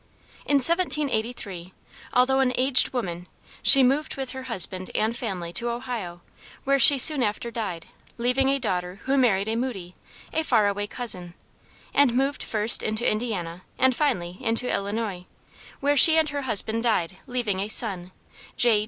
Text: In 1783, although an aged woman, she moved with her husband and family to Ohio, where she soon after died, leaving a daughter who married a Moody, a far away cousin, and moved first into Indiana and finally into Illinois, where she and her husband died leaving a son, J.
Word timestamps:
In 0.47 0.55
1783, 0.55 1.73
although 2.11 2.39
an 2.39 2.53
aged 2.55 2.91
woman, 2.91 3.27
she 3.61 3.83
moved 3.83 4.15
with 4.17 4.31
her 4.31 4.41
husband 4.49 4.89
and 4.95 5.15
family 5.15 5.53
to 5.53 5.69
Ohio, 5.69 6.21
where 6.63 6.79
she 6.79 6.97
soon 6.97 7.21
after 7.21 7.51
died, 7.51 7.85
leaving 8.17 8.49
a 8.49 8.57
daughter 8.57 9.01
who 9.03 9.15
married 9.15 9.47
a 9.47 9.55
Moody, 9.55 9.93
a 10.33 10.43
far 10.43 10.65
away 10.65 10.87
cousin, 10.87 11.35
and 11.93 12.15
moved 12.15 12.41
first 12.41 12.81
into 12.81 13.07
Indiana 13.07 13.61
and 13.77 13.95
finally 13.95 14.39
into 14.41 14.67
Illinois, 14.73 15.27
where 15.81 15.95
she 15.95 16.17
and 16.17 16.29
her 16.29 16.41
husband 16.41 16.81
died 16.81 17.17
leaving 17.27 17.59
a 17.59 17.67
son, 17.67 18.11
J. 18.57 18.79